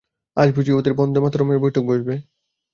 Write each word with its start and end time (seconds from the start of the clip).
আজ 0.37 0.49
বুঝি 0.55 0.71
ওদের 0.73 0.93
বন্দেমাতরমের 0.99 1.61
বৈঠক 1.63 1.83
বসবে! 1.87 2.15